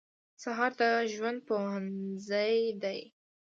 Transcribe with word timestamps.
سهار 0.43 0.71
د 0.79 0.81
ژوند 1.13 1.39
پوهنځی 1.47 2.57
دی. 2.83 2.99